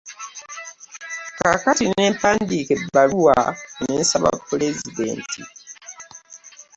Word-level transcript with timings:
Kaakati 1.37 1.83
ne 1.89 2.05
mpandiika 2.13 2.71
ebbaluwa, 2.79 3.35
ne 3.83 3.93
nsaba 4.01 4.31
pulezidenti. 4.47 5.41